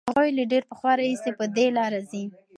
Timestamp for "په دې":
1.39-1.67